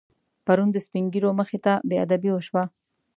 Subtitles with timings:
[0.45, 2.63] پرون د سپینږیرو مخې ته بېادبي وشوه.